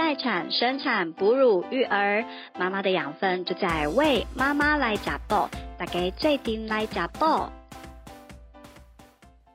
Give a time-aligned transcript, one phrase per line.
[0.00, 2.24] 待产、生产、哺乳、育儿，
[2.58, 5.46] 妈妈的养分就在为妈妈来加爆，
[5.76, 7.52] 大家最顶来加爆。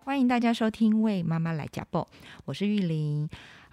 [0.04, 2.02] 欢迎大家收听《为妈妈来加爆》，
[2.45, 3.27] 我是玉玲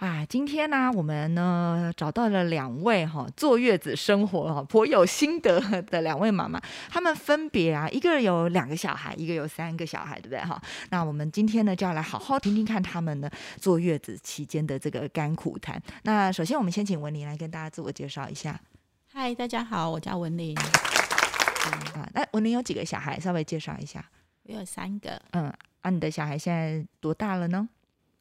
[0.06, 0.26] 啊。
[0.28, 6.60] 今天呢，我们呢找到了两位哈坐月子生活哈颇有心得的两位妈妈，
[6.90, 10.60] 她们分别啊，一个有两个小孩，一个有三个小孩，对不对哈？
[10.90, 13.30] 那我们今天呢就要来好好听听看他们呢
[13.60, 15.80] 坐月子期间的这个甘苦谈。
[16.02, 18.60] 那首先，我们先请文玲来跟大家自我介绍一下。
[19.12, 20.56] 嗨，大家好，我叫文玲。
[20.56, 23.20] 啊，那文玲有几个小孩？
[23.20, 24.04] 稍微介绍一下。
[24.44, 25.20] 我有三个。
[25.30, 25.52] 嗯。
[25.82, 27.68] 啊，你的小孩现在多大了呢？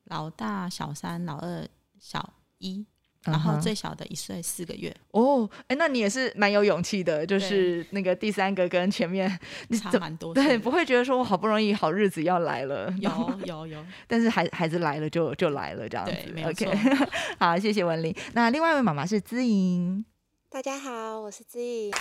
[0.05, 1.66] 老大小三，老二
[2.02, 2.84] 小一，
[3.26, 4.94] 然后最小的一岁四个月。
[5.12, 9.30] 哦，哎，那你也是蛮有勇气的，就是那个第三个跟前面
[9.80, 16.68] 差蛮多，对，不会觉得说我好不容易好日子要来了，有有有， 但是孩孩子来了就就来了这样子，没有错。
[17.38, 18.13] 好，谢谢文玲。
[18.34, 20.04] 那另外一位妈妈是姿莹，
[20.49, 21.91] 大家好，我是姿莹。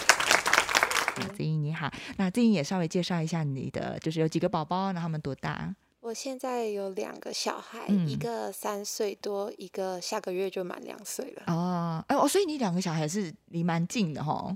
[1.37, 5.77] 子英你好，那子英也稍微介绍一下你的，就是有几个宝宝，那他们多大？
[6.11, 11.45] 我现在有两个小孩，一个三岁多，一个下个月就满两岁了。
[11.47, 14.53] 哦，哎，哦，所以你两个小孩是离蛮近的哈。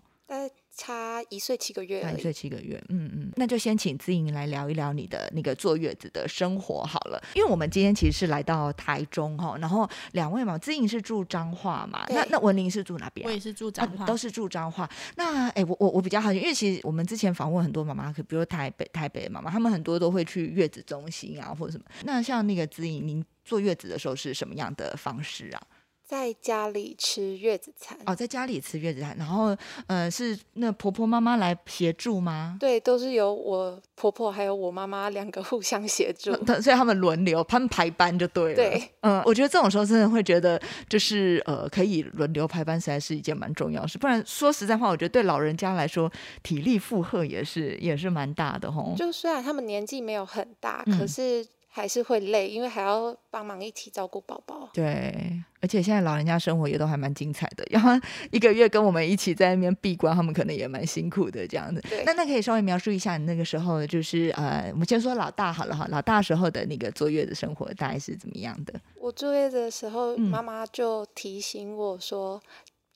[0.76, 7.22] 差一岁七个月，一岁七个月，嗯嗯，那就先请姿莹来聊一聊你的那个坐月子的生活好了。
[7.34, 13.26] 因为我们今天其实是来到台中哈，然后两位嘛，姿莹是住彰化嘛，那那文玲是住哪边？
[13.26, 14.88] 我也是住彰化，都是住彰化。
[15.16, 21.84] 那哎，我我我比较好奇，因为其实我们之前访问很多妈妈，可比如台北台北妈妈，他们很多都会去月子中心啊，或者什么。
[22.04, 25.62] 那像那个姿莹，您坐月子的时候是什么样的方式啊？
[26.06, 32.58] 在家里吃月子餐哦，在家里吃月子餐，然后呃，是那婆婆妈妈来协助吗？
[32.60, 38.54] 对，都是由我婆婆还有我妈妈两个互相协助，所以他们轮流，他们排班就对了。
[38.54, 43.96] 对，嗯，我觉得这种时候真的会觉得，就是呃，可以轮流排班，实在是一件蛮重要的事。
[43.96, 46.12] 不然说实在话，我觉得对老人家来说，
[46.42, 48.94] 体力负荷也是也是蛮大的吼。
[48.96, 51.44] 就虽然他们年纪没有很大，可是。
[51.76, 54.70] 还是会累，因为还要帮忙一起照顾宝宝。
[54.72, 57.90] 对，而且现在老人家生活也都还蛮精彩的，然后
[58.30, 61.82] 一个月跟我们一起在那边闭关，他们可能也蛮辛苦的这样子。
[62.06, 68.80] 那那可以稍微描述一下你那个时候，就是呃，我们先说老大好了哈，老大时候的那个坐月子生活大概是怎么样的？
[69.00, 72.40] 我坐月子的时候，妈妈就提醒我说。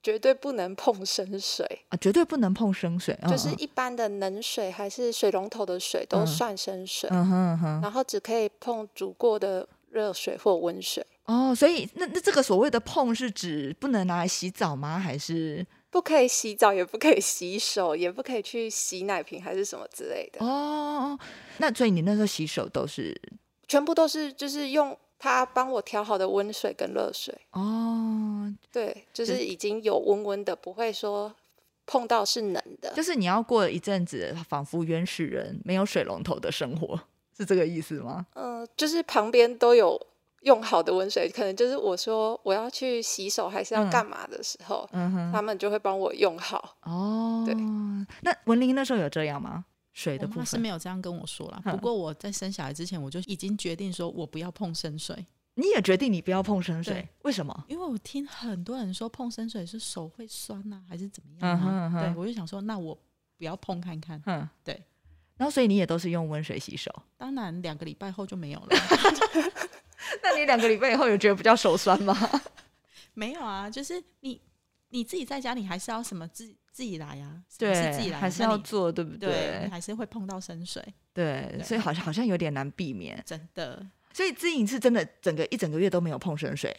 [0.02, 1.96] 绝对不能碰生水啊！
[2.00, 7.10] 绝对不能碰生水，就是一般的冷水还是水龙头的水都算生水。
[7.12, 7.80] 嗯哼哼。
[7.82, 11.04] 然后只可以碰煮过的热水或温水。
[11.24, 14.98] 哦，所以那那这个所谓的碰是指不能拿来洗澡吗？
[14.98, 20.46] 还是不可以洗澡，也不可以洗手，也不可以去洗奶瓶还是什么之类的？
[20.46, 21.18] 哦，
[21.58, 23.20] 那所以你那时候洗手都是
[23.66, 24.96] 全部都是就是用。
[25.18, 31.34] 他帮我调好的温水跟热水哦，对，就是已经有温温的，不会说
[31.86, 32.92] 碰到是冷的。
[32.94, 36.98] 就是你要过一阵子，仿佛原始人没有水龙头的生活，
[37.36, 38.26] 是这个意思吗？
[38.34, 40.00] 嗯，就是旁边都有
[40.42, 44.88] 用好的温水，可能就是我说我要去洗手还是要干嘛的时候，
[45.32, 46.76] 他们就会帮我用好。
[46.84, 47.54] 哦，对，
[48.22, 49.64] 那文玲那时候有这样吗？
[49.98, 51.60] 水的部分是没有这样跟我说了。
[51.64, 55.26] 不过我在生小孩之前，我就已经决定说我不要碰生水。
[55.54, 57.04] 你也决定你不要碰生水？
[57.22, 57.64] 为什么？
[57.66, 61.60] 因为我听很多人说碰生水是手会酸呐，还是怎么样？
[61.60, 62.96] 嗯对，我就想说，那我
[63.36, 64.22] 不要碰看看。
[64.26, 64.80] 嗯，对。
[65.36, 66.92] 然后所以你也都是用温水洗手？
[67.16, 68.68] 当然，两个礼拜后就没有了。
[70.22, 72.16] 那你两个礼拜以后有觉得比较手酸吗？
[73.14, 74.40] 没有啊，就是你
[74.90, 76.54] 你自己在家里还是要什么自。
[76.70, 79.68] 自己来呀，对，是自己来，还是要做，对不对？
[79.68, 80.80] 还是会碰到生水，
[81.12, 83.84] 对，所以好像好像有点难避免，真的。
[84.12, 86.76] 所以知颖是真的，整个一整个月都没有碰生水，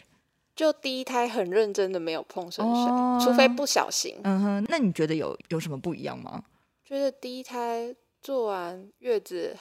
[0.56, 4.16] 就第一胎很认真的没有碰生水，除非不小心。
[4.24, 6.46] 嗯哼，那你觉得有有什么不一样吗？
[6.86, 9.58] 觉得第一胎做完月子。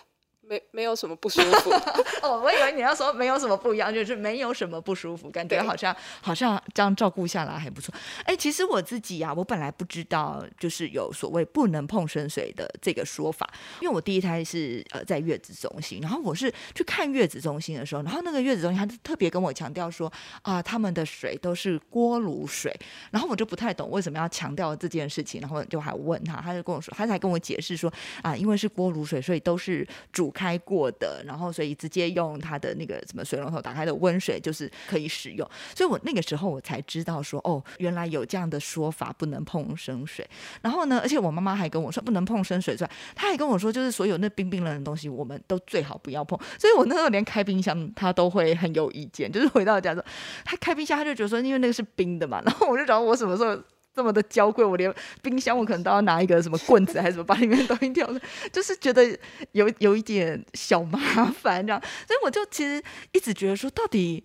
[0.48, 1.70] 没没有什么不舒服
[2.22, 7.94] 哦，我以为你要说没有什么不一样，就是没有什么不舒服，感觉好像好像这样照顾下来还不错。
[8.25, 13.49] 哎，其实我自己呀，我本来不知道就是有所谓不能碰生水的这个说法，
[13.81, 22.75] 因为我第一胎是呃在月子中心，然后我是去看月子中心的时候，然后那个月子中心他特别跟我强调说啊，他们的水都是锅炉水，
[23.11, 30.32] 然后我就不太懂为什么要强调这件事情，然后就还问他，他就跟我说，他才跟我解释说啊，因为是锅炉水，所以都是煮。
[30.38, 35.44] 开过的，然后所以直接用它的那个什么水龙头打开的温水就是可以使用。
[35.75, 40.25] 所以我那个时候我才知道说，哦，原来有这样的说法，不能碰生水。
[40.62, 46.38] 然后呢，而且我妈妈还跟我说，不能碰生水之外，她还跟我说，就是所有那冰冰冷的东西，我们都最好不要碰。
[46.56, 49.32] 所以我那时候连开冰箱，她都会很有意见。
[49.32, 50.05] 就是回到家说，
[50.44, 52.41] 她开冰箱，她就觉得说，因为那个是冰的嘛。
[52.44, 53.61] 然后我就找我什么时候。
[53.98, 58.20] 这么的娇贵，我连冰箱我可能都要拿一个什么棍子还是什么把里面东西挑出，
[58.52, 59.02] 就是觉得
[59.50, 62.80] 有有一点小麻烦这样，所以我就其实
[63.10, 64.24] 一直觉得说，到底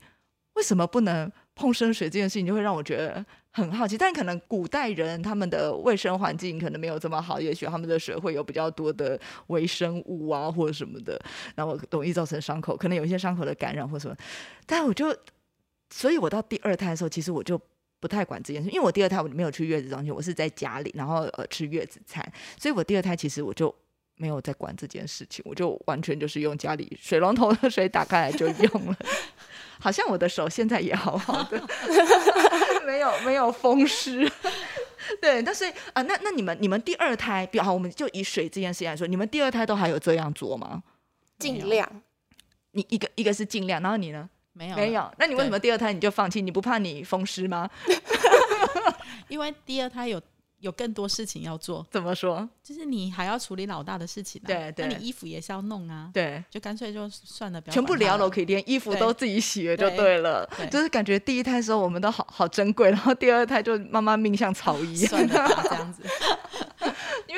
[0.53, 3.97] 为什么不能碰生水这件事情，就会让我觉得很好奇。
[3.97, 11.19] 但可能古代人他们的卫生环境可能没有这么好，也许他们的水会有比较多的微生物啊或者什么的，
[11.55, 14.15] 然后容易造成伤口，可能有一些伤口的感染或什么。
[14.67, 15.07] 但我就，
[15.89, 17.59] 所以我到第二胎的时候，其实我就。
[18.03, 22.21] 不太管这件事，因为我第二胎我没有去月子中心，我是在家里，然后呃吃月子餐，
[22.59, 23.73] 所以我第二胎其实我就
[24.17, 28.97] 没有在管这件事情，我就完全就是用家里水龙头的水打开来就用了，
[29.79, 31.65] 好像我的手现在也好好的，
[32.85, 34.29] 没有没有风湿，
[35.21, 35.63] 对，但是
[35.94, 40.83] 啊，那那你们你们第二胎，比好，我们就以水这件事情来说，你们第二胎都还有这样做吗？
[41.39, 41.89] 尽量，
[42.71, 44.29] 你一个一个是尽量，然后你呢？
[44.53, 46.41] 没有没有，那你为什么第二胎你就放弃？
[46.41, 47.69] 你不怕你风湿吗？
[49.27, 50.21] 因为第二胎有
[50.59, 51.85] 有更多事情要做。
[51.91, 52.47] 怎么说？
[52.63, 60.47] 就是你还要处理老大的事情，对对，那你衣服也是要弄啊，对，就干脆就算了，全部聊了，可以连衣服都自己洗了就对了。
[60.71, 66.03] 就是感觉第一胎的时候我们都好好珍贵，然后第二胎就妈妈命像草一样，算了这样子。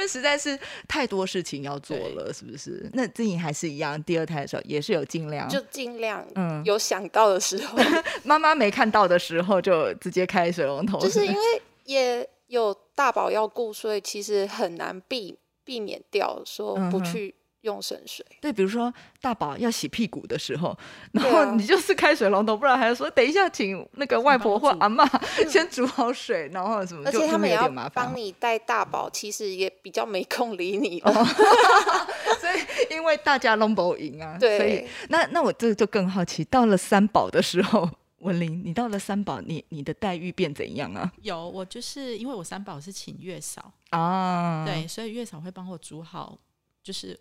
[0.07, 0.57] 实在是
[0.88, 2.90] 太多事情要做了，是不是？
[2.94, 7.78] 那自己还是一样，第二胎的时候也是有尽量，就尽量，嗯，有想到的时候，
[8.24, 11.00] 妈妈没看到的时候就直接开水龙头。
[11.00, 17.34] 就是因 为也有大宝要顾，所以其实很难避避免掉说不去。
[17.65, 20.77] 用生水，对，比如说大宝要洗屁股的时候，
[21.12, 25.03] 然后你就是开水龙头，不然还要说等一下，请那个外婆或阿妈
[25.50, 31.12] 先煮好水，然后什么，而且他们也要帮你带大宝，其实也比较没空理你了。
[32.39, 37.89] 所以因为大家拢不赢啊，对，所以那那我这就更好奇，到了三宝的时候，
[38.19, 41.11] 文玲，你到了三宝，你你的待遇变怎样啊？
[41.23, 46.38] 有，我就是因为我三宝是请月嫂啊，对，所以月嫂会帮我煮好，
[46.83, 47.19] 就是。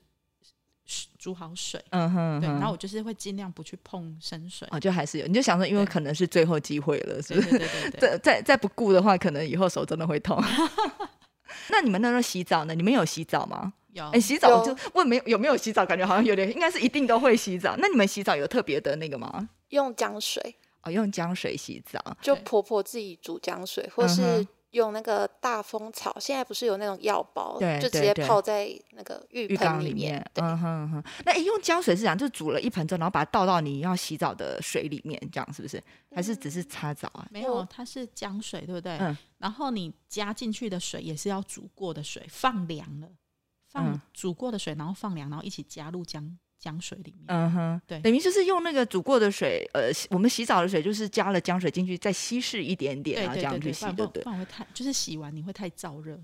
[1.19, 7.51] 煮好水，嗯哼，对，然后我就是会尽量不去碰生水，哦，就还是有，你就想说，因为可能是最后机会了，是不是？
[7.51, 10.39] 对对对， 再再再不顾的话，可能以后手真的会痛。
[11.71, 12.75] 那你们那时候洗澡呢？
[12.75, 13.73] 你们有洗澡吗？
[13.93, 15.87] 有，哎，洗澡就问没有有没有洗澡？
[15.87, 17.75] 感觉好像有点，应该是一定都会洗澡。
[17.79, 19.49] 那你们洗澡有特别的那个吗？
[19.71, 24.47] 用姜水，哦，用姜水洗澡，就婆婆自己煮姜水，或是。
[24.75, 30.23] 用那个大蜂草，现在不是有那种药包，就直接泡在那个浴盆里面。
[30.35, 35.83] 嗯哼哼，那用姜水是讲，就煮了一盆之后，然后把它倒到你要洗澡的水里面，这样是不是？
[36.13, 37.27] 还是只是擦澡啊？
[37.31, 38.99] 没有，它是姜水，对不对？
[38.99, 39.17] 嗯。
[39.39, 43.09] 然后你加进去的水也是要煮过的水，放凉了，
[43.69, 46.37] 放煮过的水，然后放凉，然后一起加入姜。
[46.65, 54.23] 姜水里面，嗯哼，对，等于就是用那个煮过的水，呃，我们洗澡的水就是加了姜水进去，再稀释一点点，然后这样去洗，对对？
[54.23, 56.19] 不然会太，就是洗完你会太燥热。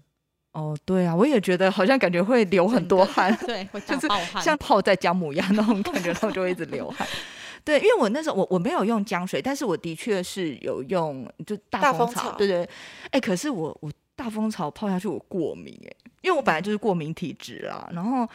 [0.52, 4.08] 哦，对啊，我也觉得好像感觉会流很多汗， 对，会就是，
[4.40, 7.06] 像泡在姜母鸭那种感觉，然后就会一直流汗。
[7.62, 12.66] 对，因为我那时候我我没有用姜水，但是我的确是有用就大风草，对对。
[13.10, 15.92] 哎，可是我我大风草泡下去我过敏哎，
[16.22, 18.26] 因为我本来就是过敏体质啊，然后。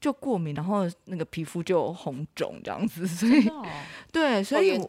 [0.00, 3.46] 就过敏，然后那个皮肤就红肿这样子，所以
[4.10, 4.80] 对，所以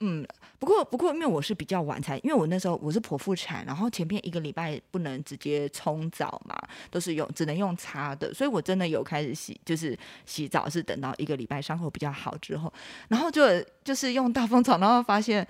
[0.00, 0.26] 嗯，
[0.58, 6.54] 不过不过因为我是比较晚才，因为我那时候我是剖腹产，然后前面一个礼拜不能直接冲澡嘛，
[6.90, 12.70] 都是用只能用擦的，所以我真的有开始洗，就是洗澡是等到一个礼拜伤口比较好之后，
[13.08, 13.42] 然后就
[13.82, 15.46] 就是用大风草，然后发现。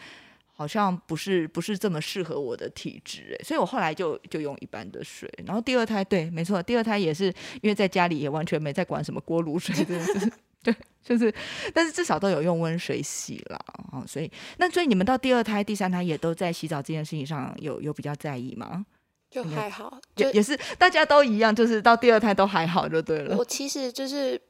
[0.58, 5.32] 好像不是不是这么适合我的体质哎，所以我后来就就用一般的水。
[5.46, 7.26] 然后第二胎对，没错，第二胎也是
[7.62, 9.72] 因为在家里也完全没在管什么锅炉水，
[10.64, 11.32] 对，就是，
[11.72, 13.56] 但是至少都有用温水洗了
[13.92, 14.02] 啊。
[14.04, 18.84] 所以那所以你们到第二胎、第三胎也都在洗澡这件事情上有有比较在意吗？
[19.30, 23.36] 就还好，就也是大家都一样，就是到第二胎都还好就对了。
[23.36, 24.40] 我其实就是。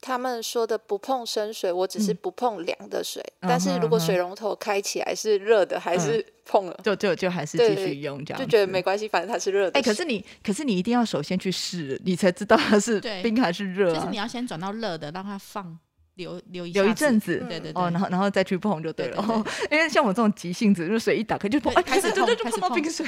[0.00, 3.22] 他们说的不碰生水，我只是不碰凉的水。
[3.40, 9.78] 但是如果水龙头开起来是热的，还是碰了，就就就还是继续用这样，就觉得没关系，反正它是热的。
[9.78, 13.94] 哎，可是你，可是你一定要首先去试，你才知道它是冰还是热。
[13.94, 15.78] 就是你要先转到热的，让它放
[16.14, 19.44] 留留一留一阵子，对对哦，然后然后再去碰就对了。
[19.70, 23.06] 因为像我这种急性子，就水一打开就碰，哎，开始就就碰到冰水。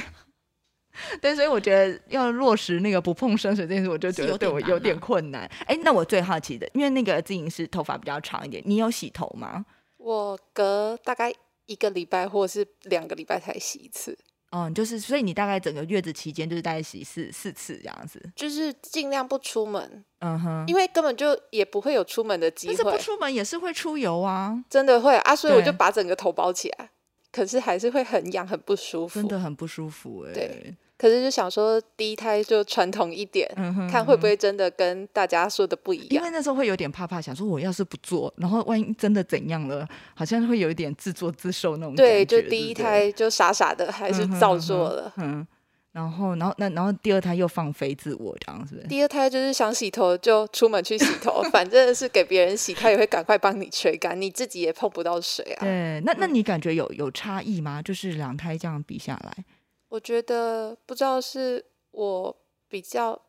[1.21, 5.49] 对，所以我觉得要落实那个不碰生水这件事，我就觉得对我有点困难。
[5.65, 9.65] 哎，那我最好奇的，因为那个自营师头发比较长一点，你有洗头吗？
[9.97, 11.33] 我隔大概
[11.65, 14.17] 一个礼拜或是两个礼拜才洗一次。
[14.51, 20.03] 嗯，就是，所以你大概整个月子期间就是大概洗四四次这样子，就是尽量不出门。
[20.21, 22.75] 嗯哼，因为根本就也不会有出门的机会。
[22.75, 26.89] 但是不出门也是会出油啊，真的会啊，所以我就把整个头包起来，
[27.31, 30.33] 可是还是会很痒，很不舒服，真的很不舒服哎。
[30.33, 30.75] 对。
[30.99, 33.49] 可是就想说，第一胎就传统一点，
[33.89, 36.07] 看会不会真的跟大家说的不一样。
[36.09, 42.11] 因为那时候会有点怕怕，想说我要是不做，然后万一真的怎样了，好像会有一点自作自受那种感觉。
[42.11, 45.13] 对，就第一胎就傻傻的，还是照做了。
[45.15, 45.47] 嗯，
[45.93, 48.87] 然后，然后那然后第二胎又放飞自我，这样是不是？
[48.87, 55.61] 第二胎就是想洗头就出门去洗头，反正是给别人洗，他也会赶快帮你吹干，你自己也碰不到水啊。
[55.61, 57.81] 对，那那你感觉有有差异吗？
[57.81, 59.45] 就是两胎这样比下来。
[59.89, 63.19] 我觉得不知道是我比较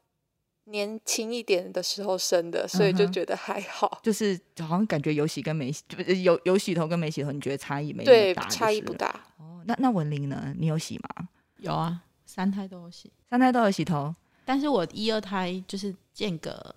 [0.65, 3.99] 年轻一点的时候生的，所以就觉得还好。
[4.03, 5.83] 就是好像感觉有洗跟没洗，
[6.23, 8.47] 有有洗头跟没洗头，你觉得差异没对大？
[8.49, 9.09] 差异不大。
[9.39, 10.55] 哦，那那文玲呢？
[10.59, 11.29] 你有洗吗？
[11.57, 14.15] 有啊，三胎都有洗，三胎都有洗头。
[14.45, 16.75] 但是我一二胎就是间隔，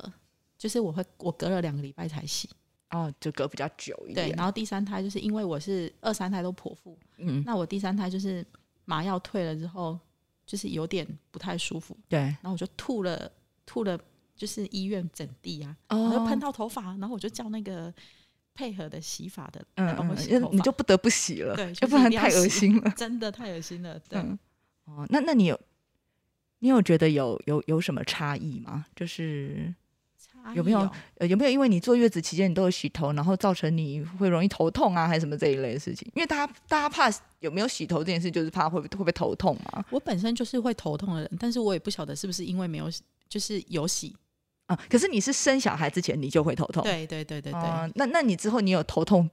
[0.58, 2.50] 就是我会我隔了两个礼拜才洗。
[2.92, 4.30] 哦，就隔比较久一点。
[4.30, 8.46] 对，然后第三胎就是因为我是二三胎都剖腹，嗯，那我第三胎就是。
[8.86, 10.00] 麻药退了之后，
[10.46, 13.32] 就是有点不太舒服，对，然后我就吐了，
[13.66, 14.00] 吐了，
[14.36, 17.94] 就是医院整地啊，然后喷到头发，然后我就叫那个
[18.54, 24.20] 配合的洗发的来帮我洗头发，你就不得不洗了，对，要不然太恶心了， 真的太恶心了，对，
[24.86, 25.60] 哦，那那你有，
[26.60, 28.86] 你有觉得有有有什么差异吗？
[28.96, 29.74] 就是。
[30.54, 30.80] 有没有
[31.18, 36.08] 呃有没有因为你坐月子期间你都有洗头，然后造成你会容易头痛啊，还是什么这一类的事情？
[36.16, 37.10] 因为大家大家怕
[37.40, 39.84] 有没有洗头这件事，就是怕会会不会头痛嘛。
[39.90, 42.90] 我本身就是会头痛的人，但是我也不晓得是不是因为没有
[43.30, 44.16] 就是有洗
[44.68, 44.78] 啊。
[44.90, 46.84] 可是你是生小孩之前你就会头痛？
[46.84, 47.62] 对对对对对。
[47.96, 49.30] 那那你之后你有头痛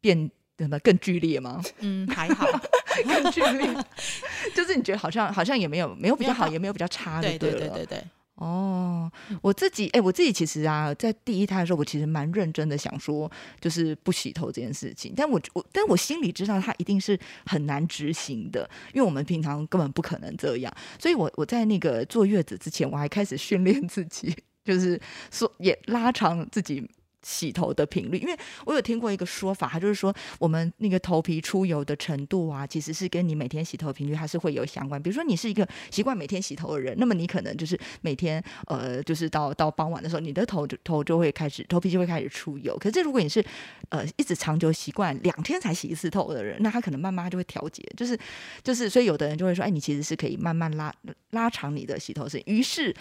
[0.00, 1.60] 变什么更剧烈吗？
[1.80, 2.46] 嗯，还好，
[3.04, 3.68] 更剧烈，
[4.54, 8.02] 就是你觉得好像好像也没有没有比较好，也没有比较差，对对对对对。
[8.36, 15.14] 哦，我自己哎，我自己其实啊，在第一胎的时候，我其实蛮认真的想说，就是不洗头这件事情。
[15.16, 20.72] 但我我，但我心里知道，它一定是很难执行的，因为我们平常根本不可能这样。
[20.98, 25.00] 所以我我在那个坐月子之前，我还开始训练自己， 就是
[25.30, 26.86] 说也拉长自己。
[27.26, 35.02] 洗头的频率，因为我有听过一个说法，它就是说我们那个头皮出油的程度啊，其实是跟你每天洗头频率它是会有相关。
[35.02, 42.78] 比如说你是一个习惯每天洗头的人，那么你可能就是每天呃，就是到到傍晚的时候，你的头就头就会开始头皮就会开始出油。
[42.78, 43.44] 可是如果你是
[43.88, 48.16] 呃一直长久习惯两天才洗一次头的人，那他可能慢慢就会调节，就是
[48.62, 50.94] 就是，所以有的人就会说，哎，你其实是可以慢慢拉
[51.30, 52.44] 拉长你的洗头时间。
[52.46, 52.94] 于是。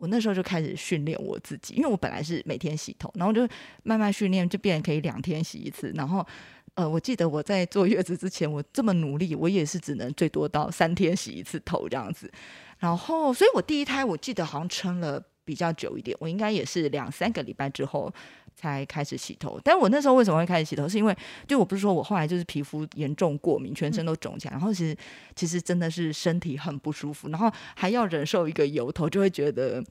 [0.00, 3.46] 我那时候就开始训练我自己，因为我本来是每天洗头，然后就
[3.82, 5.92] 慢慢训练，就变成可以两天洗一次。
[5.94, 6.26] 然后，
[6.74, 12.30] 呃，我记得我在坐月子之前，我这么努力，我也是只能最多到三天洗一次头这样子。
[12.78, 18.12] 然后，所以我第一胎我记得好像撑了比较久一点，我应该也是两三个礼拜之后。
[18.60, 20.86] 才开始洗头，但我那时候为什么会开始洗头？
[20.86, 21.16] 是因为
[21.48, 24.94] 就我不是说我后来就是皮肤严重过敏，全身都肿起来，然后其实
[25.34, 29.82] 其实真的是身体很不舒服，然后还要忍受一个油头，就会觉得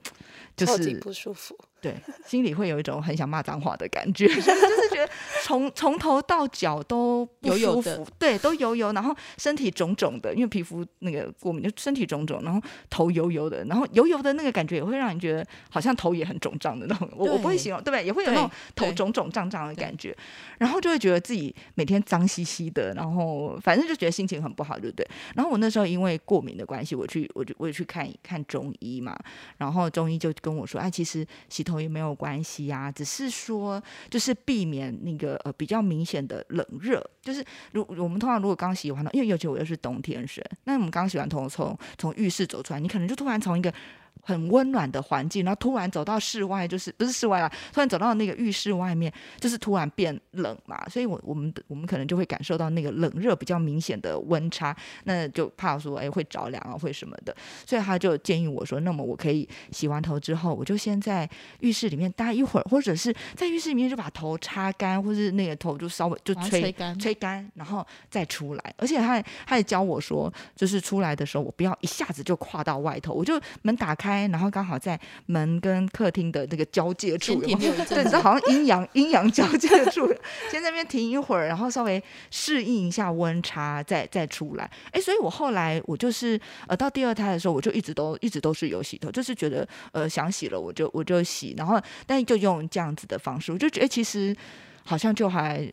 [0.56, 1.58] 就是不舒服。
[1.82, 1.96] 对，
[2.26, 5.10] 心里会有一种很想骂脏话的感觉， 就是觉得
[5.44, 17.10] 从从头到脚都不舒服，对，都油油，然后身体肿肿的，因为皮肤那个过敏，就身体肿肿，然后头油油的，然后油油的那个感觉也会让人觉得好像头也很肿胀的那种。
[17.16, 18.06] 我我不会形容，对不对？
[18.06, 20.14] 也会有那种头肿肿胀胀的感觉，
[20.58, 25.08] 然后就会觉得自己每天脏兮兮的，然后反正就觉得心情很不好，对不对？
[25.34, 29.18] 然后我那时候因为过敏的关系，我去我就我也去看看中医嘛，
[29.58, 31.64] 然后中医就跟我说，哎，其实洗。
[31.70, 43.74] 头也没有关系呀，只是说就是避免那个呃比较明显的冷热，就是如我们通常如果刚洗完头，因为尤其我又是冬天生，那我们刚洗完头从从浴室走出来，你可能就突然从一个。
[44.22, 57.36] 很温暖的环境，然后突然走到室外，就是不是室外啦，突然走到那个浴室外面，就是突然变冷嘛，所以我我们我们可能就会感受到那个冷热比较明显的温差，那就怕说哎会着凉啊，会什么的，
[57.66, 61.28] 所以他就建议我说，那么我可以洗完头之后，我就先在
[61.62, 68.74] 浴室里面待一会儿，或者是在浴室里面就把头擦干，或是那个头就稍微就吹干，吹干，然后再出来。
[68.78, 74.09] 而且他他也教我说，就是出来的时候我不要一下子就跨到外头，我就门打开。
[74.10, 80.08] 开，然后刚好在门跟客厅的那个交界处，对，你知道好像阴阳阴阳交界 处，
[80.50, 82.02] 先在那边停一会儿，然后稍微
[82.32, 84.70] 适应一下温差，再再出来。
[84.92, 94.36] 哎，所以我后来我就是呃到第二胎的时候，我就一直都一直都是有洗头，就是觉得呃想洗了我就我就洗，然后但就用这样子的方式，我就觉得其实
[94.84, 95.72] 好像就还。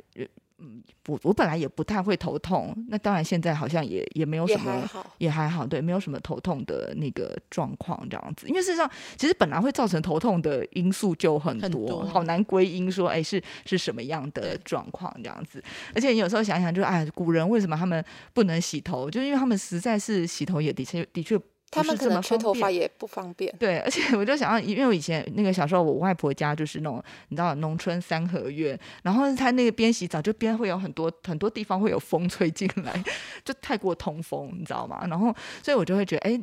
[0.59, 8.49] 嗯，我我本来也不太会头痛，那当然现在好像也也没有什么，也还好，对，没有什么头痛的那个状况这样子。
[8.49, 15.63] 因为事实上，其实本来会造成头痛的因素就很多，好难归因说，哎，是是什么样的状况这样子。
[15.95, 19.11] 而且你有时候想想，就是哎，古人为什么他们不能洗头？
[19.11, 21.39] 就是因为他们实在是洗头也的确的确。
[21.71, 23.55] 他们可能吹头发也不方便。
[23.59, 33.05] 对，而且我就想要，因为我以前那个小时候，我外婆家就是那种你知道农村三合院，然后他那个边洗澡就边会有很多很多地方会有风吹进来，
[33.45, 35.07] 就太过通风，你知道吗？
[35.09, 36.41] 然后所以我就会觉得，哎。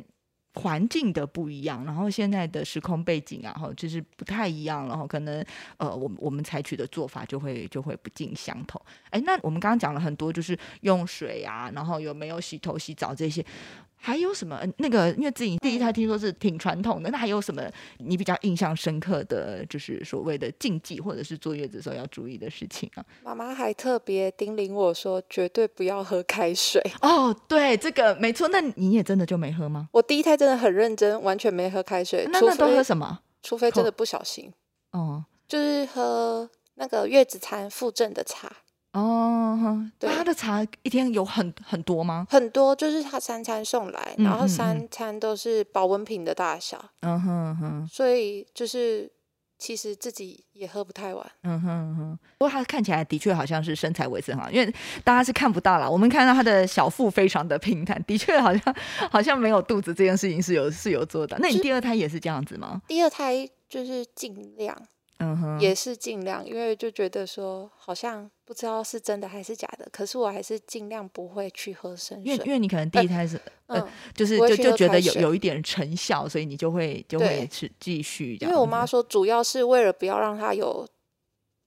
[0.56, 5.44] 环境的不一样，然后现在的时空背景啊，哈，就是不太一样，然后可能
[5.78, 8.80] 呃，我我们采取的做法就会就会不尽相同。
[9.10, 13.44] 哎，那我们刚刚讲了很多，就是用水啊，然后有没有洗头、洗澡这些，
[14.04, 14.60] 还有什么？
[14.76, 17.62] 那个因为自己第一胎听说是挺传统的，那还有什么
[17.96, 23.04] 你比较印象深刻的就是所谓的禁忌，或者是坐月子时候要注意的事情啊？
[23.22, 26.82] 妈妈还特别叮咛我说，绝对不要喝开水。
[27.00, 28.46] 哦，对，这个没错。
[28.48, 29.88] 那你也真的就没喝吗？
[29.90, 30.34] 我第一胎。
[30.34, 32.26] 真的很认真，完全没喝开水。
[32.28, 33.20] 那那都喝什么？
[33.40, 34.52] 除非真的不小心。
[34.90, 38.50] 哦，就是喝那个月子餐附赠的茶。
[38.94, 42.26] 哦，对，他的茶一天有很很多吗？
[42.30, 46.82] 很多，就是他三餐送来，然后三餐都是保温瓶的大小。
[47.00, 49.10] 嗯哼哼，所以就是。
[49.56, 52.18] 其实自己也喝不太完，嗯哼哼。
[52.36, 54.74] 不过他看起来的确好像是身材维持很好，因为
[55.04, 55.90] 大家是看不到了。
[55.90, 58.74] 我们看到他的小腹非常的平坦，的确好像
[59.10, 61.38] 好像没有肚子这件事情是有是有做的。
[61.40, 62.82] 那你第二胎也是这样子吗？
[62.88, 64.76] 第二胎就是尽量。
[65.18, 78.50] 嗯哼，也是尽量，因为就觉得说好像不知道是真的还是假的，可是我还是尽量不会去喝生水，因为因为你可能第一胎是呃，就是就就觉得有有一点成效，所以你就会就会去继续这样。
[78.50, 80.86] 因为我妈说，主要是为了不要让她有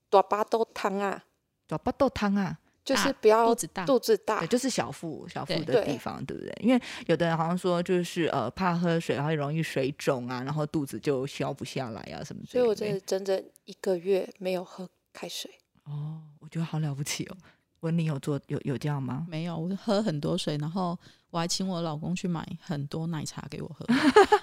[0.10, 1.24] 多巴豆汤啊，
[1.68, 2.60] 多巴豆汤啊。
[2.88, 6.58] 就是不要肚子大，肚子大，就是小腹小腹的地方，对不对？
[6.62, 12.42] 因为有的人好像说，就是呃，怕喝水，然后容易水肿啊，然后肚子就消不下来啊，什么。
[12.46, 15.52] 所以我真的整整一个月没有喝开水。
[15.84, 17.36] 哦，我觉得好了不起哦。
[17.82, 19.28] 文玲有做有有这样吗？
[19.30, 20.98] 没有，我喝很多水，然后
[21.30, 23.86] 我还请我老公去买很多奶茶给我喝。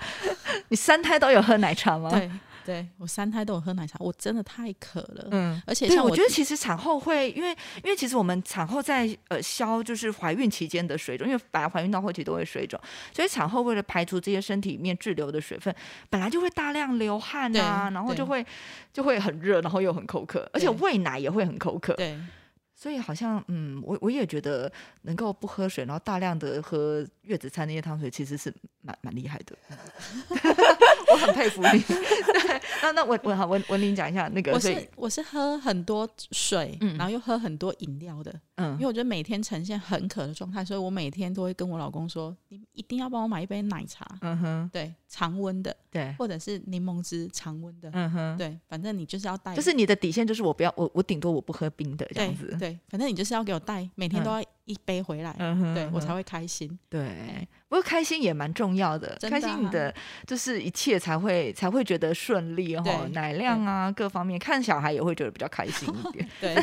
[0.68, 2.10] 你三胎都有喝奶茶吗？
[2.10, 2.30] 对。
[2.64, 5.28] 对我三胎都有喝奶茶，我真的太渴了。
[5.30, 7.50] 嗯，而且对我觉得其实产后会，因为
[7.82, 12.80] 因为其实我们产后在呃消就是怀孕期间的水肿，因为本来怀孕到后期都会水肿，
[13.12, 15.74] 所以产后为了排除这些身体里面滞留的水分，
[16.08, 18.44] 本来就会大量流汗啊，然后就会
[18.92, 21.94] 就会很热，然后又很口渴，而且喂奶也会很口渴。
[21.94, 22.18] 对。
[22.84, 24.70] 所以好像嗯，我我也觉得
[25.04, 29.56] 能够不喝水，然后大量的喝月子餐那些汤水，其实是蛮蛮厉害的。
[31.10, 31.80] 我很佩服你。
[31.80, 34.52] 对，那那我我好文文林讲一下那个。
[34.52, 38.38] 我是我是喝很多水，然后又喝很多饮料的。
[38.56, 47.90] 嗯，因为我觉得每天呈现很渴的状态，所以我每天都会跟我老公说：“你一定要帮我买一杯奶茶。”嗯哼，对，常温的，对，或者是柠檬汁常温的。
[47.92, 52.54] 嗯哼，对，反正你就是要带，就是你的底线就是我不要我我顶多我不喝冰的这样子。
[52.58, 52.78] 对。
[52.88, 55.34] 反正你就是要给我带，每天都要一杯回来，
[55.74, 56.78] 对我才会开心。
[56.88, 59.94] 对，不过开心也蛮重要的，开心你的
[60.26, 66.28] 就是一切才会才会觉得顺利哦，奶量啊各方面，看小孩也会觉得比较开心一点。
[66.40, 66.54] 对，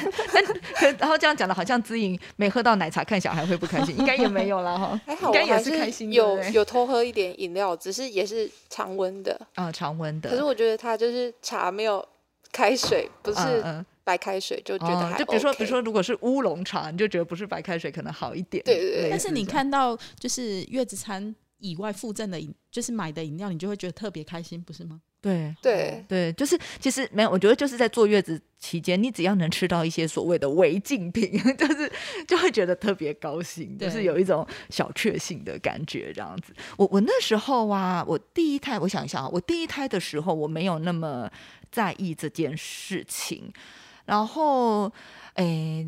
[0.98, 5.00] 然后这样讲的好像知颖没喝到奶茶，看小孩会不开心， 应该也没有了哈。
[5.06, 10.30] 还好，应该也是开心，有有偷喝一点饮料，只是也是常温的啊，常温的。
[10.30, 12.04] 可是我觉得他就是茶没有
[12.52, 13.86] 开水，不是。
[14.04, 18.64] 白开水就觉得还，就比如说，比如说，如果是乌龙茶，你就觉得不是白开水可能好一点。
[18.64, 19.10] 对对对。
[19.10, 25.02] 但是你看到就是月子餐以外附赠的饮，就是买的饮料，你就会觉得特别开心，不是吗？
[25.22, 31.92] 对对对，就是其实没有，我觉得就是在坐月子期间，你只要能吃到一些所谓的违禁品， 就是
[32.28, 36.52] 就会觉得特别高兴，就是有一种小确幸的感觉这样子。
[36.76, 41.30] 我我那时候啊，我第一胎，我想一下啊，我第一胎的时候我没有那么
[41.72, 43.54] 在意这件事情。
[44.06, 44.92] 然后，
[45.36, 45.88] 诶，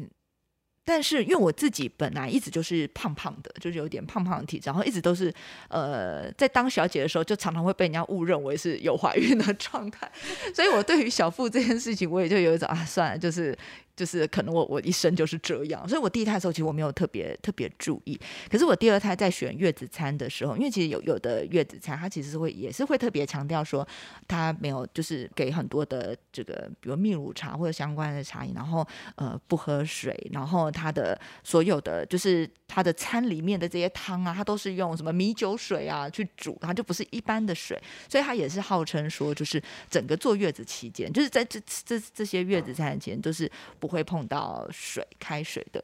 [0.86, 5.34] 但是因为我自己本来一直就是胖胖的，就是有点胖胖的体质，然后一直都是
[5.70, 10.12] 呃，在当小姐的时候，就常常会被人家误认为是有怀孕的 状态，
[10.54, 13.58] 所以我对于小腹这件事情，我也就有一种啊，算了，就是
[13.96, 18.20] 就是可能我我一生就是这样，所以我第一胎的时候其实我没有特别特别注意。
[18.50, 23.88] 可是我第二胎在选月子餐的时候，因为其实有有的月子餐，它其实是会也是会特别强调说，
[24.28, 28.84] 它没有就是给很多的这个，比如蜜乳茶或者相关的茶饮，然后
[29.16, 37.80] 呃不喝水，然后它的所有的就是它的餐里面的这些汤啊，它都是用什么米酒水啊去煮，它就不是一般的水，
[38.10, 43.44] 所以它也是号称说，就是整个坐月子期间，就是在这这这些月子餐前都是。
[43.84, 45.84] 不会碰到水开水的，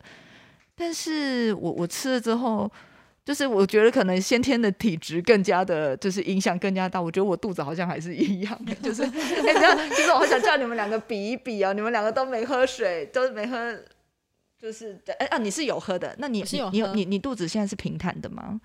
[0.73, 2.71] 但是我我吃了之后，
[3.25, 7.01] 就是我觉得可能先天的体质更加的，就是影响更加大。
[7.01, 13.77] 我觉得我肚子好像还是一样， 就是哎，这样其实我好想叫你们两个比一比哦，你们两个都没喝水，都没喝，
[14.57, 18.62] 就是哎啊，你是有喝的，那你是有你你你肚子现在是平坦的吗？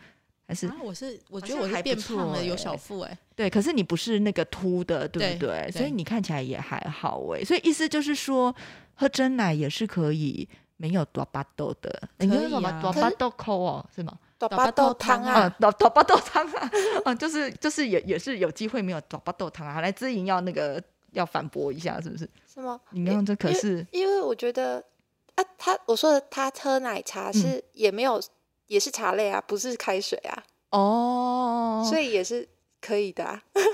[0.46, 5.68] 还是我是我觉得我还变胖了，有小腹哎，对，可是你不是那个凸的，对不对？
[5.72, 8.54] 所以你看起来也还好哎，所以意思就是说。
[8.94, 14.16] 喝真奶也是可以，没有多巴豆的，可以啊，多巴豆扣哦，是吗？
[14.38, 16.70] 多巴豆汤啊，多多巴豆汤啊，
[17.04, 19.80] 啊， 就是就是也也是有机会没有多巴豆汤啊。
[19.80, 22.28] 来，知莹要那个要反驳一下，是不是？
[22.52, 22.78] 是吗？
[22.90, 24.85] 你刚刚这可是因为我觉得
[25.37, 28.20] 啊，他我说的他喝奶茶是也没有
[28.66, 32.46] 也是茶类啊，不是开水啊，哦，所以也是
[32.84, 33.40] 可以的。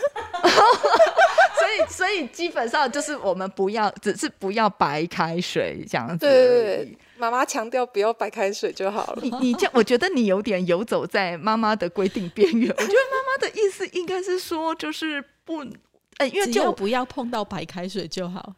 [1.59, 6.19] 所以，所以基本上就是我们不要，只是不要白开水这样子。
[6.19, 9.23] 对对对，妈妈强调不要白开水就好了。
[9.23, 12.71] 你你这，我觉得你有点游走在妈妈的规定边缘。
[12.71, 15.59] 我觉得妈妈的意思应该是说，就是不，
[16.19, 18.55] 呃，因为就不要碰到白开水就好。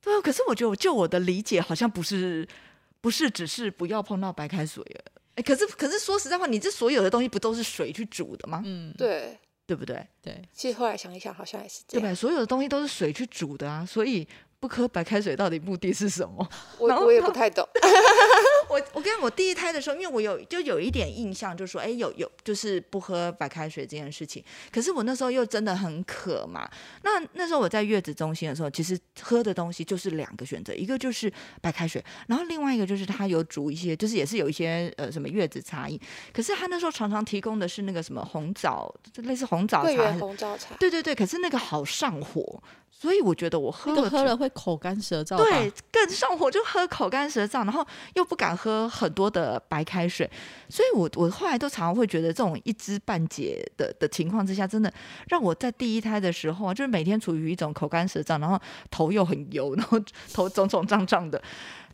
[0.00, 2.48] 对啊，可是我觉得，就我的理解，好像不是，
[3.00, 4.82] 不是只是不要碰到白开水。
[5.34, 8.62] 哎，可是，可是说实在话，你这所有的东西不都是水去煮的吗？
[8.64, 9.36] 嗯，对。
[9.66, 10.06] 对不对？
[10.22, 12.08] 对，其实后来想一想，好像也是这样。
[12.08, 14.26] 对，所有的东西都是水去煮的啊，所以。
[14.66, 16.48] 不喝白开水到底目的是什么？
[16.78, 17.66] 我我也不太懂。
[18.68, 24.44] 我我跟我第一胎的时候，因为我有就有一点印象，就说哎有有就是不喝白开水这件事情。
[24.72, 26.68] 可是我那时候又真的很渴嘛。
[27.04, 35.98] 那那时候我在月子中心的时候，其实喝的东西就是两个选择，一个就是白开水，然后另外一个就是他有煮一些，就是也是有一些呃什么月子茶饮。
[36.32, 40.74] 可是他那时候常常提供的是那个什么红枣，类似红枣茶，红枣茶。
[40.80, 42.60] 对对对，可是那个好上火。
[42.90, 50.28] 所以我觉得我喝了喝了会口干舌燥，对，更上火就喝口干舌燥，然后又不敢喝很多的白开水，
[50.68, 54.92] 所以我我后来都常常会觉得这种一知半解的的情况之下，真的
[55.28, 58.58] 让我在第一胎的时候啊，就是每天处于一种口干舌燥，然后
[58.90, 60.00] 头又很油，然后
[60.32, 61.40] 头肿肿胀胀的，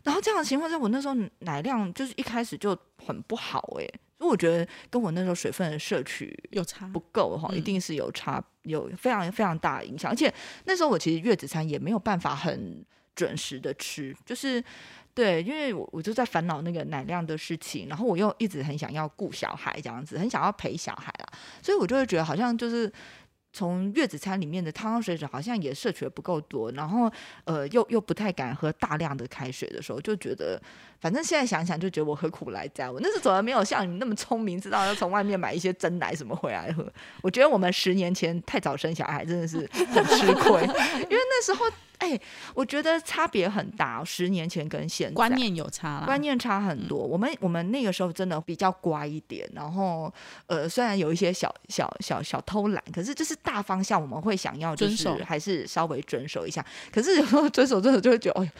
[0.05, 3.87] 然后这样的情况下，我那时候奶量就是一开始就很不好哎。
[4.19, 10.11] 所以我觉得跟我那时候水分的摄取有差不够哈，一定是有差，有非常非常大影响。
[10.11, 10.33] 而且
[10.65, 14.63] 那时候我其实月子餐也没有办法很准时的吃，就是
[15.15, 21.27] 对，因为我我就在烦恼那个奶量的事情，然后我又一直很想要顾小孩这样子，很想要陪小孩啦，
[21.63, 22.93] 所以我就会觉得好像就是。
[23.53, 27.13] 从月子餐里面的汤汤水水好像也摄取的不够多，然后
[27.45, 30.61] 呃又又不太敢喝大量的开水的时候，就觉得
[31.01, 32.91] 反正现在想想就觉得我何苦来哉？
[32.91, 36.91] 我那时候怎么没有像你那么聪明，知道要从外面买一些真奶什么回来喝？
[37.21, 40.63] 我觉得我们十年前太早生小孩真的是很吃亏，
[41.05, 41.67] 因为那时候。
[42.03, 42.21] 哎，
[42.53, 46.99] 我觉得差别很大，十年前跟现在观念有差观念差很多。
[46.99, 50.13] 我们我们那个时候真的比较乖一点，然后
[50.47, 56.65] 呃，虽然有一些小小小小偷懒，可是就是大方向我们会想要就是还是稍微遵守一下。
[56.93, 58.53] 可是有时候遵守遵守就会觉得，哎，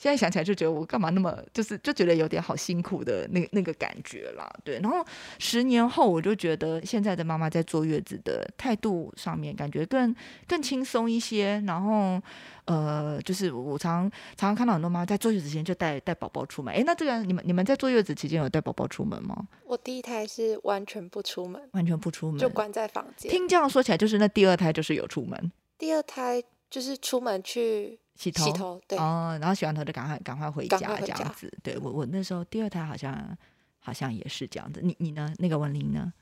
[0.00, 4.50] 现在想起来就觉得我干嘛那么就是就觉得有点好辛苦的那那个感觉啦。
[4.64, 5.04] 对，然后
[5.38, 10.16] 十年后我就觉得现在的妈妈在坐月子的态度上面感觉更
[10.48, 12.18] 更轻松一些，然后。
[12.66, 16.72] 呃，就是我常常常看到很多妈妈在坐月子前就带带宝宝出门。
[16.72, 19.48] 哎，那这个你们你们在坐月子期间有带宝宝出门吗？
[19.64, 23.28] 我第一胎是完全不出门，完全不出门，就关在房间。
[23.28, 25.50] 听这样说起来，就是那第二胎就是有出门。
[25.78, 31.50] 第二胎就是出门去洗头，洗头对哦，然后洗完头就赶快赶快回家这样子。
[31.62, 33.36] 对我我那时候第二胎好像
[33.78, 34.80] 好像也是这样子。
[34.82, 35.32] 你你呢？
[35.38, 36.12] 那个文玲呢？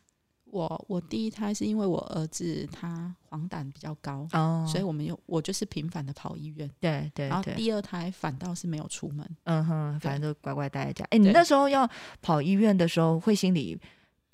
[0.51, 7.29] 我我第一胎是因为我儿子他黄疸比较高，哦，所以我们又我就是频繁的跑医院，对对。
[7.29, 11.05] 然后第二胎反倒是没有出门，嗯哼，反正就乖乖待在家。
[11.11, 11.87] 哎，你那时候要
[12.23, 13.79] 跑医院的时候，会心里。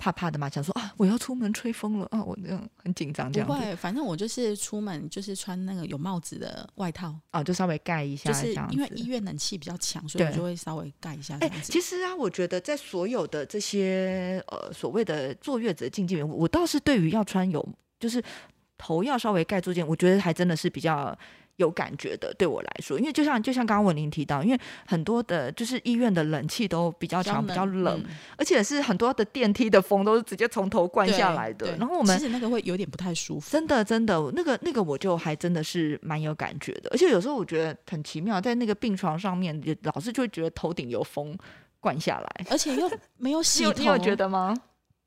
[0.05, 11.35] 怕怕的嘛，想说啊，我要出门吹风了啊，我这样很紧张这样不会，反正我就是出门就是穿那个有帽子的外套啊，就稍微盖一下，就是因为医院冷气比较强，所以我就会稍微盖一下。
[11.41, 17.67] 哎，其实啊，我觉得在所有的这些呃所谓的坐月子的禁忌里，我倒是对于要穿有
[17.99, 18.23] 就是
[18.77, 21.17] 头要稍微盖住件，我觉得还真的是比较。
[21.57, 28.03] 有感觉的，对我来说，因为就像就像刚刚文玲提到，因为很多的就是医院的冷气都比较强，比较冷，
[28.37, 31.75] 而且是很多的电梯的风都是直接从头灌下来的。
[31.77, 36.89] 然后我们其实那个会有点不太舒服，真的真的，那个那个我就还真的是蛮有感觉的。
[36.91, 41.37] 而且有时候我觉得很奇妙，在那个病床上面，也老是就会觉得头顶有风
[41.79, 44.53] 灌下来，而且又没有洗头，你有觉得吗？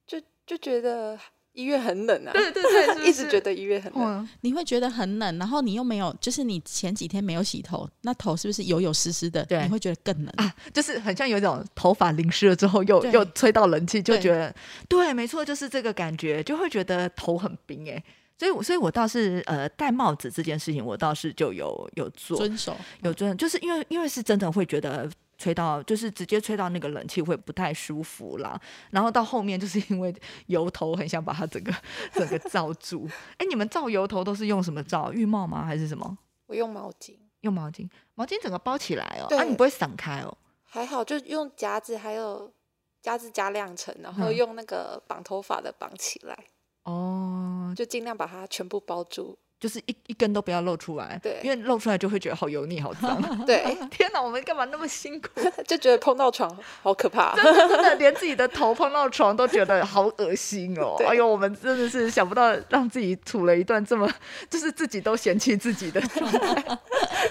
[0.06, 1.18] 就就觉得。
[1.59, 9.44] 医院很冷啊，对对对， 一直觉得医院很冷，你会觉得很冷，然后你又没有，就是你前几天没有洗头，那头是不是油油湿湿的？
[9.47, 10.33] 对，你会觉得更冷。
[10.37, 14.55] 啊，就是很像有一种头发淋湿了之后又又吹到冷气，就觉得
[14.88, 18.01] 对，没错，就是这个感觉，就会觉得头很冰哎，
[18.38, 22.37] 所以所以我倒是呃戴帽子这件事情，我倒是就有有做。
[22.37, 25.11] 遵守，有遵，就是因为因为是真的会觉得。
[25.38, 30.14] 吹到就是直接吹到那个冷气会不太舒服啦，然后到后面就是 因为
[30.46, 31.72] 油头很想把它整个
[32.12, 33.09] 整个罩住。
[33.38, 35.12] 哎，你们罩油头都是用什么罩？
[35.12, 35.64] 浴帽吗？
[35.64, 36.18] 还是什么？
[36.46, 39.37] 我用毛巾，用毛巾，毛巾整个包起来哦。
[39.37, 40.37] 啊，你不会散开哦？
[40.64, 42.53] 还好，就用夹子，还有
[43.01, 46.37] 夹子加两层，然后用那个绑头发的绑起来。
[46.83, 49.38] 哦，就尽量把它全部包住。
[49.61, 53.21] 就是一一根都不要露出来，对，因为露出来就会觉得好油腻、好脏。
[53.44, 55.29] 对， 天哪，我们干嘛那么辛苦？
[55.66, 56.49] 就觉得碰到床
[56.83, 60.97] 好可怕，真的真的，连自己的头碰到床都觉得好恶心哦。
[61.07, 64.09] 哎呦，我们真的是想不到让自己处了一段这么，
[64.49, 66.79] 就是自己都嫌弃自己的状态。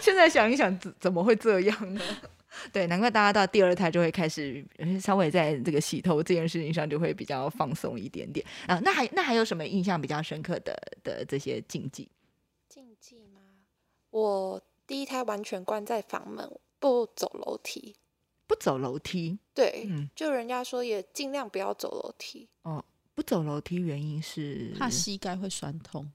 [0.01, 2.01] 现在想一想，怎怎么会这样呢？
[2.73, 4.65] 对，难怪大家到第二胎就会开始
[4.99, 8.79] 稍微在这个洗头这件事情上就会比较放松一点点啊。
[8.83, 12.09] 那还那还有什么印象比较深刻的的这些禁忌？
[14.09, 17.95] 我第一胎完全关在房门，不走楼梯，
[18.47, 19.37] 不走楼梯。
[19.53, 22.47] 对，就人家说也尽量不要走楼梯。
[22.63, 26.11] 哦，不走楼梯原因是怕膝盖会酸痛。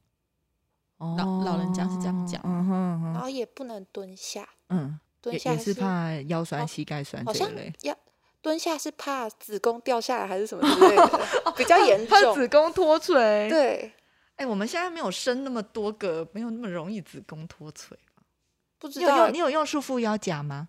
[0.96, 2.40] 哦，老老人家是这样讲。
[2.44, 4.48] 嗯哼，然后也不能蹲下。
[4.68, 7.72] 嗯，蹲下是怕腰酸、膝盖酸这类。
[7.82, 7.96] 要
[8.40, 12.08] 蹲下是怕子宫掉下来还是什么之类的， 比较严重。
[12.08, 13.48] 怕子宫脱垂。
[13.50, 13.92] 对。
[14.42, 17.96] 哎，我们现在没有生那么多个，没有那么容易子宫脱垂
[18.76, 20.68] 不知道你有用束缚腰夹吗？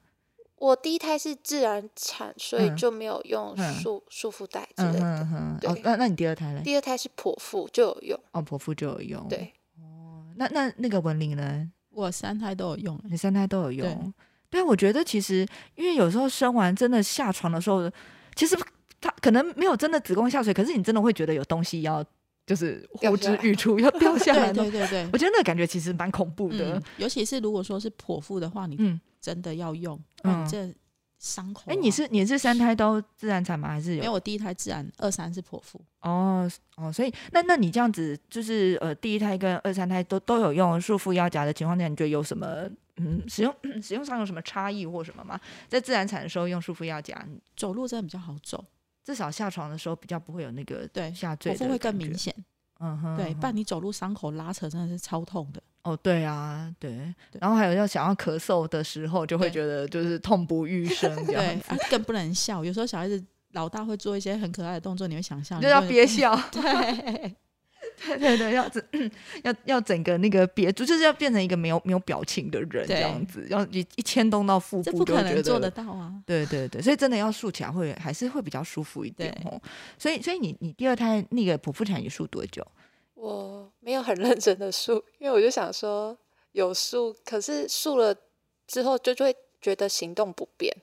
[0.57, 5.27] 我第一胎是自然产，所以就没有用束束缚带之类的。
[5.63, 6.62] 哦，那那你第二胎呢？
[6.63, 8.19] 第二胎是剖腹就有用。
[8.31, 9.27] 哦，剖腹就有用。
[9.27, 9.51] 对。
[9.79, 11.71] 哦，那那那个文玲呢？
[11.89, 14.13] 我三胎都有用，你三胎都有用。
[14.51, 17.91] 对，我觉得其实因为有时候生完真的下床的时候，
[18.36, 18.55] 其实
[19.01, 22.05] 他可能没有真的子宫下垂，可是你真的会觉得有东西要。
[22.45, 30.73] 就是呼之欲出要掉 下来，对对对，我觉得那个感觉其实蛮恐怖的，尤其是如果说是剖腹的话，你真的要用，嗯，这
[31.19, 31.63] 伤口。
[31.67, 33.69] 哎，你是你是三胎都自然产吗？
[33.69, 33.97] 还是有？
[33.97, 35.79] 因为我第一胎自然，二三是剖腹。
[36.01, 45.39] 哦哦，所以那那你这样子就是呃，第一胎跟二三胎都都有用束缚腰夹的情况下，你觉得有什么嗯使用使用上有什么差异或什么吗？
[45.69, 47.25] 在自然产的时候用束缚腰夹，
[47.56, 48.62] 走路真的比较好走。
[49.03, 52.33] 至少下床的时候比较不会有那个对下坠，会更明显。
[52.79, 55.61] 嗯哼，对，不然你走路伤口拉扯真的是超痛的。
[55.83, 57.13] 哦，对啊，对。
[57.39, 62.63] 然后还有要想要咳嗽的时候，就会觉得就是痛不欲生这样 子，更不能笑。
[62.63, 66.35] 有时候小孩子老大会做一些很可爱的动作，你会想象就要憋笑。
[66.51, 67.35] 对。
[68.19, 68.83] 对对对，要整
[69.43, 76.13] 要要整个那个憋住，就是要变成一个没有没有表情的人这样子，要一一牵动到腹部，不可能做得到啊！
[76.25, 79.59] 对对对，所以真的要竖起来会还是会比较舒服一点哦。
[79.97, 82.65] 所以所以你你第二胎那个剖腹产你竖多久？
[83.15, 86.17] 我没有很认真的竖，因为我就想说
[86.51, 88.13] 有竖，可是竖了
[88.67, 90.75] 之后就就会觉得行动不便。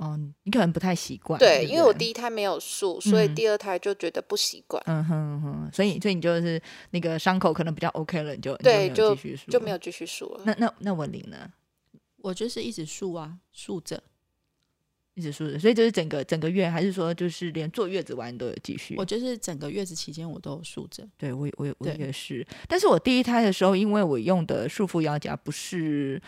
[0.00, 1.38] 哦，你可能不太习惯。
[1.38, 4.82] 对，因为我第一胎没有术，所以第二胎就觉得不习惯。
[4.86, 6.60] 嗯哼哼，所以所以你就是
[6.90, 9.14] 那个伤口可能比较 OK 了，你就对就
[9.46, 10.42] 就没有继续术了。
[10.46, 11.52] 那那那文玲呢？
[12.22, 14.02] 我就是一直术啊，术着，
[15.14, 15.58] 一直术着。
[15.58, 18.94] 所以就是整个整个月，还是说就是连坐月子完都有继续？
[18.96, 21.06] 我就是整个月子期间我都有术着。
[21.16, 26.20] 对我我我也是，但是我第一胎的时候，因为我用的束缚腰夹不是。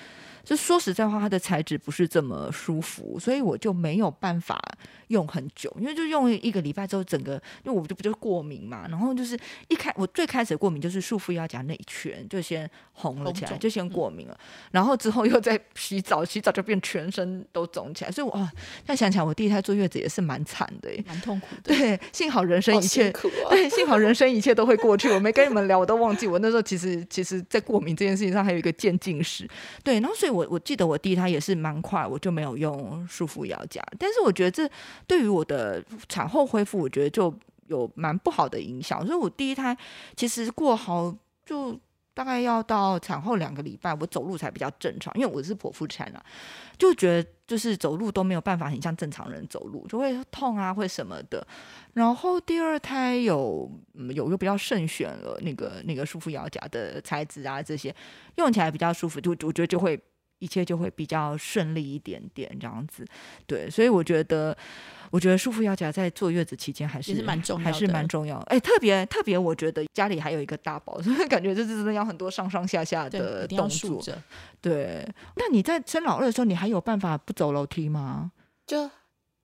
[0.45, 4.61] 就说实在话，它的材质不是这么舒服，所以我就没有办法
[5.07, 5.73] 用很久。
[5.79, 14.37] 因为就用一个礼拜之后，整个因为我就不就过敏嘛，然后就是一开我最开始过敏就是束缚腰夹那一圈就先红了起来，就先过敏了。
[14.73, 18.11] 然后之后又在洗澡，洗澡就变全身都肿起来。
[18.11, 18.53] 所以我啊，
[18.85, 21.75] 现在想起来，我第一胎坐月子也是蛮惨的，蛮痛苦的。
[21.75, 23.12] 对，幸好人生一切
[23.49, 25.09] 对，幸好人生一切都会过去。
[25.11, 29.49] 我没跟你们聊，我都忘记我那时候其实其实，在过敏这件事情上还有一个渐进史。
[29.85, 30.33] 对，然后所以。
[30.33, 33.83] 我我记得我第一胎也是蛮快，我就没有用束缚腰夹。
[33.99, 34.66] 但是我觉得这
[35.07, 37.31] 对于我的产后恢复，我觉得就
[37.66, 39.07] 有蛮不好的影响。
[39.07, 39.77] 所以我第一胎
[40.16, 41.14] 其实过好
[41.45, 41.79] 就
[42.14, 46.25] 大概要到产后两个礼拜，我走路才比较正常，因为我是剖腹产啊，
[46.79, 51.46] 就觉得就是走路都没有办法很像正常人走路，就会痛啊，会什么的。
[51.94, 53.70] 然后第二胎有
[54.14, 57.94] 有一个比较慎选了那个那个束缚腰夹的材质啊，这些
[58.37, 59.98] 用起来比较舒服，就我觉得就会
[60.42, 63.07] 一切就会比较顺利一点点这样子。
[63.46, 64.57] 对，所以我觉得。
[65.12, 68.38] 我觉得束缚腰夹在坐月子期间还是蛮重要，还是蛮重要。
[68.46, 74.02] 哎，特别特别，我觉得家里还有一个大宝， 所以感觉就是真的要很多上上下下的动作。
[74.62, 78.33] 对，那你在生老二的时候，你还有办法不走楼梯吗？
[78.66, 78.90] 就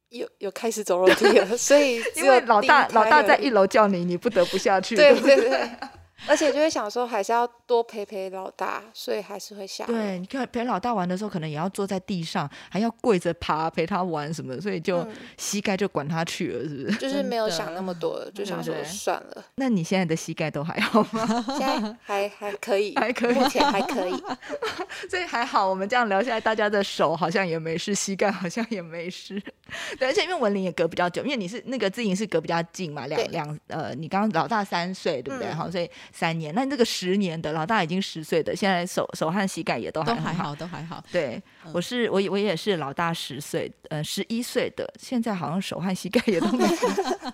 [0.08, 4.96] 有有开始走楼梯了，所以 因为老大老大在一楼叫你，你不得不下去。
[4.96, 5.70] 对对对。
[6.26, 9.84] 而且就会想说，还是要多陪陪老大，所以还是会下。
[9.86, 16.98] 对，你看陪老大玩的时候，可能也要坐在地上，还要跪着爬陪他玩什么，所以就膝盖就管他去了，是不是？
[16.98, 19.44] 就是没有想那么多，就想说算了。
[19.54, 21.44] 那你现在的膝盖都还好吗？
[21.56, 24.14] 现在还还可以，还可以，目前还可以。
[25.08, 29.40] 所以还好，我们这样聊下来，大家的手好像也没事，膝盖好像也没事。
[29.98, 35.52] 对，而且因为文林也隔比较久，因为你是那个自营是隔比较近嘛，两两呃，你刚刚老大三岁，对不对？
[35.52, 35.88] 好，所以。
[36.10, 41.02] 三年，那这个十年的老大已经十岁的，现在手手和膝盖也都还还好，都还好。
[41.12, 41.40] 对，
[41.72, 46.64] 我是我我也是老大十岁，呃，十一岁的，现在好像手和膝盖也都没。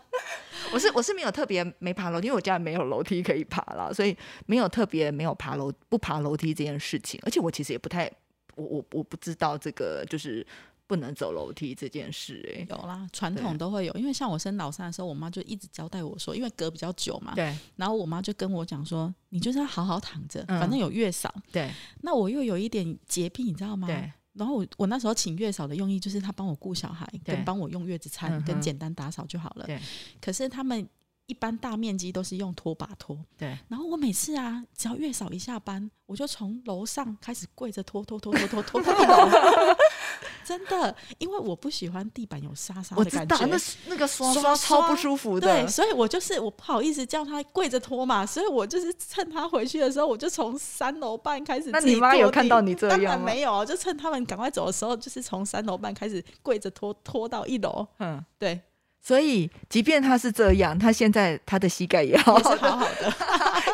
[0.72, 4.16] 我是我是没有特别没爬楼梯，因为我家没有楼梯可以爬了，所以
[4.46, 7.18] 没有特别没有爬楼不爬楼梯这件事情。
[7.24, 8.10] 而且我其实也不太，
[8.56, 10.46] 我我我不知道这个就是。
[10.86, 13.92] 不能走楼梯这件事，哎，有啦，传统都会有。
[13.94, 17.56] 因为像我生老三的时候，我妈就一直交代我说，因为隔比较久嘛，对。
[17.76, 21.34] 然后我妈就跟我讲说，你就是要好好躺着，反正有月嫂。
[21.50, 21.70] 对。
[22.02, 23.86] 那我又有一点洁癖，你知道吗？
[23.86, 24.12] 对。
[24.34, 29.66] 然后我我那时候请月嫂的用意就是她帮我顾小孩，跟帮我用月子餐，跟简单打扫就好了。
[29.66, 29.80] 对。
[30.20, 30.88] 可是他们。
[31.26, 33.56] 一般大面积都是用拖把拖，对。
[33.68, 39.30] 然后我每次啊，只要月嫂一下班，我就从楼上开始跪着拖拖拖拖拖拖到楼。
[40.44, 45.46] 真的，因为我不喜欢地板有沙沙的感觉，那那个刷刷超不舒服的。
[45.46, 51.70] 对，所以我就是我不好意思叫他跪着拖嘛，所以我就是趁他回去的时候，我就从三楼半开始。
[51.70, 53.24] 那你妈有看到你这样吗？
[53.24, 57.86] 没有，就趁他们赶快走的时候，就是从三楼半开始跪着拖拖到一楼。
[57.98, 58.60] 嗯，对。
[59.06, 63.12] 所以，即便他是这样，他现在他的膝盖也好好的，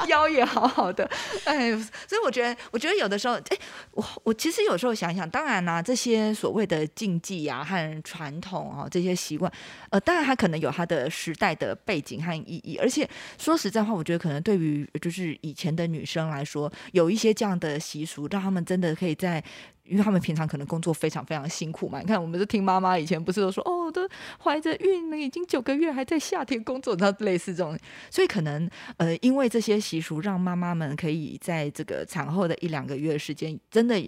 [0.08, 1.08] 腰也好好的。
[1.44, 1.70] 哎，
[2.08, 3.58] 所以我觉得，我觉得有的时候，哎，
[3.92, 9.50] 我我其实有时候想想，当然啦，这些所谓的禁忌啊和传统啊这些习惯，
[9.90, 12.76] 呃，当然它可能有它的时代的背景和意义。
[12.78, 13.08] 而且
[13.38, 19.42] 说实在话，我觉得可能对于就是以前的女生来说，有一些这样的习俗，让他们真的可以在。
[19.90, 24.08] 因为他们平常可能工作非常非常辛苦嘛，你看我们都听妈妈以前不是都说哦，都
[24.42, 27.76] 怀着孕了，已经九个月还在夏天工作，那类似这种，
[28.08, 34.00] 所以可能呃，因为这些习俗，让妈妈们可以在这个产后的一两个月的时间，真的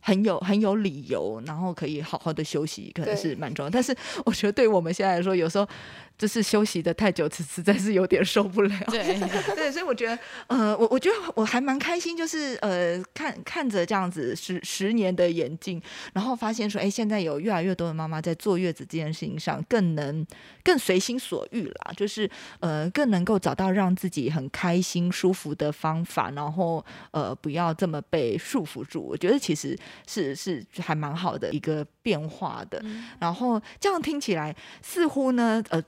[0.00, 3.68] 很有很有理由，然后可以好好的休息，可能是蛮重要。
[3.68, 3.92] 但是
[4.24, 5.68] 我觉得对我们现在来说，有时候。
[6.16, 8.76] 就是休息的太久，实实在是有点受不了。
[8.86, 9.02] 对
[9.54, 20.24] 对，所以我觉得，呃，我我觉得我还蛮开心，就是呃，看看着这样子十十年的眼镜，然后发现说，哎，现在有越来越多的妈妈在坐月子这件事情上更能
[20.62, 29.02] 更随心所欲啦，就是呃，更能够找到让自己很开心舒服的方法，然后呃，不要这么被束缚住。
[29.02, 32.80] 我觉得其实是是还蛮好的一个变化的。
[33.18, 35.82] 然后这样听起来似乎呢，呃。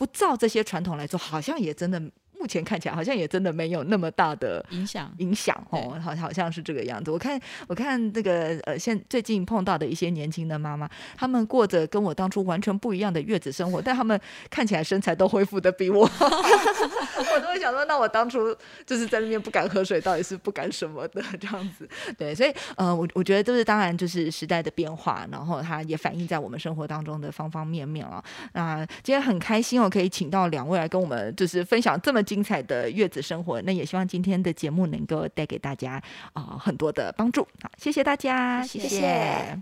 [0.00, 2.00] 不照这些传统来做，好像也真的。
[2.40, 7.10] 目前看起来好像也真的没有那么大的影响，影响哦，好好像是这个样子。
[7.10, 16.08] 我看我看这个呃，现最近碰到的一些年轻的妈妈，他们过着跟我当初完全不一样的月子生活，但他们看起来身材都恢复的比我
[17.20, 21.86] 我都会想说，那我当初就是在那边不敢喝水，到底是不敢什么的这样子。
[22.16, 28.24] 对，所以呃，我我觉得就是当然就是时代的变化，然后它也反映在我们生活当中的方方面面了。
[28.54, 32.22] 那今天很开心哦，可以请到两位来跟我们就是分享这么。
[32.30, 36.00] 精彩的月子生活，那也希望今天的节目能够带给大家
[36.32, 37.42] 啊很多的帮助。
[37.60, 39.60] 好，谢谢大家，谢谢。